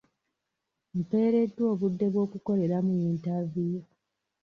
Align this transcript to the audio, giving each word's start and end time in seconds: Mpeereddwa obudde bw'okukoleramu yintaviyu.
Mpeereddwa 0.99 1.63
obudde 1.73 2.05
bw'okukoleramu 2.13 2.91
yintaviyu. 3.01 3.81